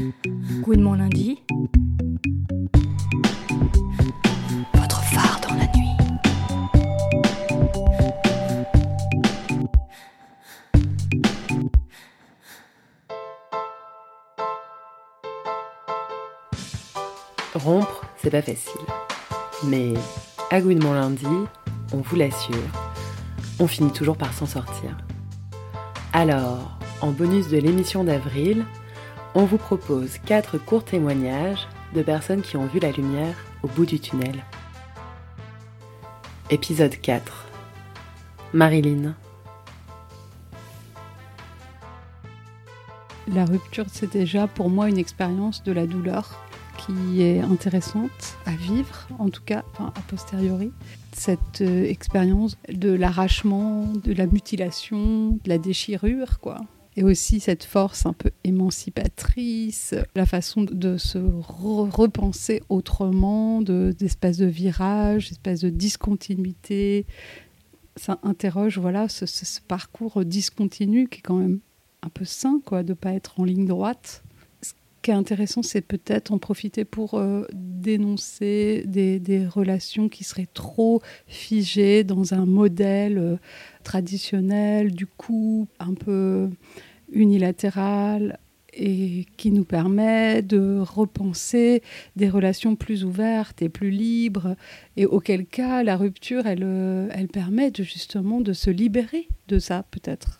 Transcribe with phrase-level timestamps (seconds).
[0.00, 1.42] Good mon lundi.
[4.74, 5.90] Votre phare dans la nuit.
[17.54, 18.70] Rompre, c'est pas facile.
[19.64, 19.92] Mais
[20.50, 21.26] à goût de mon lundi,
[21.92, 22.54] on vous l'assure,
[23.58, 24.96] on finit toujours par s'en sortir.
[26.14, 28.64] Alors, en bonus de l'émission d'avril,
[29.34, 33.86] on vous propose quatre courts témoignages de personnes qui ont vu la lumière au bout
[33.86, 34.44] du tunnel.
[36.50, 37.46] Épisode 4
[38.52, 39.14] Marilyn
[43.28, 46.44] La rupture, c'est déjà pour moi une expérience de la douleur
[46.78, 50.72] qui est intéressante à vivre, en tout cas enfin, a posteriori.
[51.12, 56.58] Cette euh, expérience de l'arrachement, de la mutilation, de la déchirure, quoi.
[56.96, 63.94] Et aussi cette force un peu émancipatrice, la façon de se re- repenser autrement, de-
[63.96, 67.06] d'espèces de, virages, d'espèces de discontinuité.
[67.96, 71.60] Ça interroge voilà, ce, ce- parcours discontinu qui est quand même
[72.02, 74.22] un peu sain, quoi, de pas être en ligne droite.
[75.12, 82.34] Intéressant, c'est peut-être en profiter pour euh, dénoncer des, relations qui seraient trop figées dans
[82.34, 83.36] un modèle euh,
[83.84, 86.50] traditionnel du couple, un peu
[87.12, 88.38] unilatéral
[88.72, 91.82] et qui nous permet de repenser
[92.16, 94.56] des relations plus ouvertes et plus libres
[94.96, 99.84] et auquel cas la rupture elle, euh, elle permet justement de se libérer de ça
[99.90, 100.39] peut-être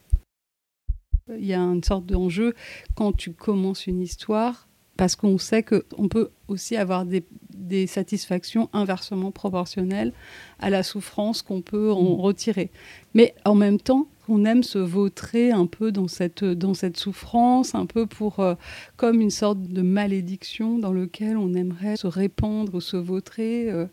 [1.39, 2.55] il y a une sorte d'enjeu
[2.95, 8.69] quand tu commences une histoire, parce qu'on sait qu'on peut aussi avoir des, des satisfactions
[8.75, 10.13] inversement proportionnelles
[10.59, 12.71] à la souffrance qu'on peut en retirer.
[13.15, 17.75] Mais en même temps, on aime se vautrer un peu dans cette, dans cette souffrance,
[17.75, 18.55] un peu pour, euh,
[18.97, 23.71] comme une sorte de malédiction dans lequel on aimerait se répandre ou se vautrer.
[23.71, 23.87] euh,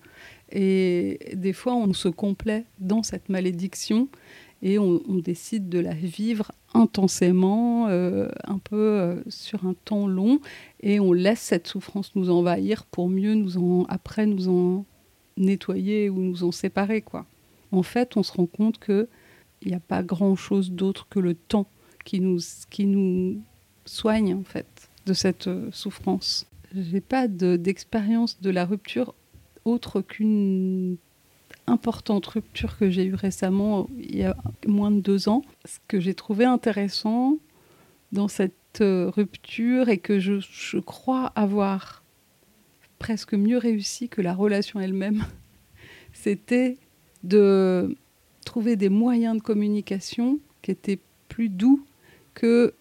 [0.51, 4.07] et des fois, on se complaît dans cette malédiction
[4.61, 10.39] et on, décide de la vivre intensément, euh, un peu euh, sur un temps long,
[10.81, 14.85] et on laisse cette souffrance nous envahir pour mieux nous en, après nous en
[15.37, 17.03] nettoyer ou nous en séparer.
[17.71, 19.07] En fait, on se rend compte qu'il
[19.65, 21.67] n'y a pas grand-chose d'autre que le temps
[22.05, 22.39] qui nous,
[22.69, 23.41] qui nous
[23.85, 26.47] soigne en fait de cette euh, souffrance.
[26.75, 29.13] J'ai pas de- d'expérience de la rupture
[29.65, 30.97] autre qu'une
[31.67, 34.35] importante rupture que j'ai eue récemment, il y a
[34.65, 35.41] moins de deux ans.
[35.65, 37.37] Ce que j'ai trouvé intéressant
[38.11, 42.03] dans cette euh, rupture et que je, je crois avoir
[42.99, 45.25] presque mieux réussi que la relation elle-même,
[46.13, 46.77] c'était
[47.23, 47.95] de
[48.45, 51.85] trouver des moyens de communication qui étaient plus doux
[52.33, 52.73] que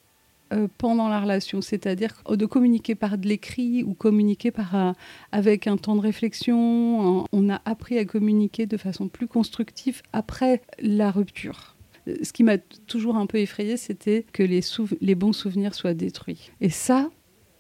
[0.52, 4.94] euh, pendant la relation, c'est-à-dire de communiquer par de l'écrit ou communiquer par un-
[5.32, 7.26] avec un temps de réflexion.
[7.32, 11.74] On a appris à communiquer de façon plus constructive après la rupture.
[12.08, 16.50] Euh, Ce qui m'a toujours un peu effrayé, c'était que les bons souvenirs soient détruits.
[16.60, 17.10] Et ça,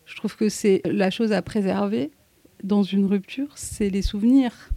[0.04, 2.10] je trouve que c'est la chose à préserver
[2.62, 4.70] dans une rupture, c'est les souvenirs.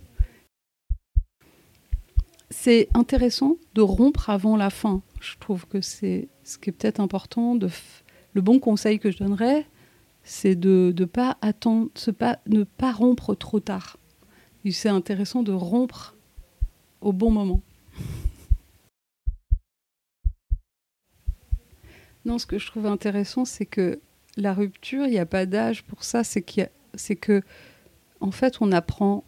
[2.50, 5.02] C'est intéressant de rompre avant la fin.
[5.22, 7.56] Je trouve que c'est ce qui est peut-être important.
[7.56, 7.70] De
[8.34, 9.66] Le bon conseil que je donnerais,
[10.24, 13.98] c'est de ne pas attendre, pas, ne pas rompre trop tard.
[14.72, 16.16] C'est intéressant de rompre
[17.02, 17.62] au bon moment.
[22.26, 24.00] Non, ce que je trouve intéressant, c'est que
[24.38, 26.24] la rupture, il n'y a pas d'âge pour ça.
[26.24, 27.42] C'est a- c'est que,
[28.20, 29.24] en fait, on apprend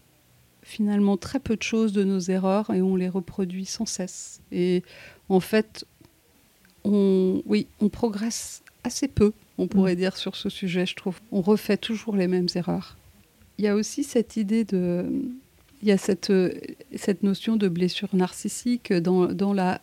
[0.72, 4.42] finalement très peu de choses de nos erreurs et on les reproduit sans cesse.
[4.52, 4.84] Et
[5.28, 5.86] en fait,
[6.86, 11.20] on, oui, on progresse assez peu, on pourrait dire, sur ce sujet, je trouve.
[11.32, 12.98] On refait toujours les mêmes erreurs.
[13.58, 15.06] Il y a aussi cette idée de...
[15.84, 16.32] Il y a cette,
[16.96, 19.82] cette notion de blessure narcissique dans, dans, la,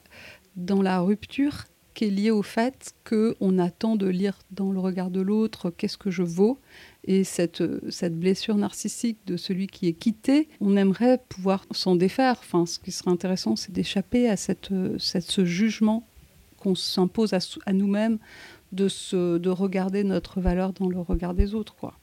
[0.56, 1.64] dans la rupture
[1.98, 5.98] qui est liée au fait qu'on attend de lire dans le regard de l'autre qu'est-ce
[5.98, 6.60] que je vaux?
[7.02, 12.36] Et cette, cette blessure narcissique de celui qui est quitté, on aimerait pouvoir s'en défaire.
[12.38, 16.06] Enfin, ce qui serait intéressant, c'est d'échapper à cette, cette- ce jugement
[16.58, 18.18] qu'on s'impose à, à nous-mêmes
[18.70, 18.86] de,
[19.38, 21.74] de regarder notre valeur dans le regard des autres.
[21.74, 21.94] Quoi.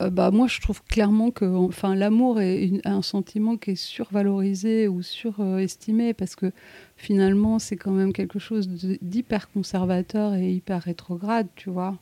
[0.00, 4.88] Euh, bah, moi, je trouve clairement que enfin, l'amour est un sentiment qui est survalorisé
[4.88, 6.52] ou surestimé parce que
[6.96, 8.68] finalement, c'est quand même quelque chose
[9.02, 11.98] d'hyper conservateur et hyper rétrograde, tu vois.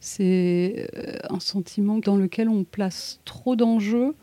[0.00, 4.14] C'est euh, un sentiment dans lequel on place trop d'enjeux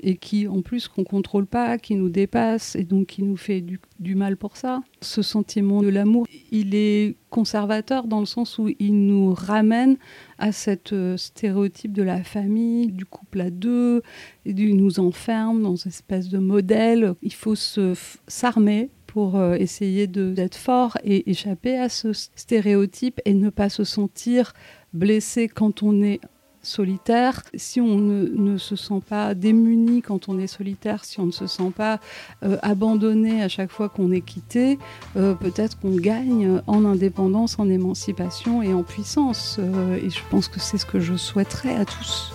[0.00, 3.60] et qui en plus qu'on contrôle pas, qui nous dépasse et donc qui nous fait
[3.60, 4.80] du, mal pour ça.
[5.00, 9.96] Ce sentiment de l'amour, il est conservateur dans le sens où il nous ramène
[10.38, 14.02] à cette euh, stéréotype de la famille, du couple à deux,
[14.46, 17.14] et il nous enferme dans une espèce de modèle.
[17.22, 23.50] Il faut s'armer pour euh, essayer d'être fort et échapper à ce stéréotype et ne
[23.50, 24.52] pas se sentir
[24.92, 26.20] blessé quand on est
[26.68, 31.32] solitaire, si on ne, se sent pas démuni quand on est solitaire, si on ne
[31.32, 32.00] se sent pas
[32.44, 34.78] euh, abandonné à chaque fois qu'on est quitté,
[35.16, 39.58] euh, peut-être qu'on gagne en indépendance, en émancipation et en puissance.
[40.02, 42.32] et je pense que c'est ce que je souhaiterais à tous.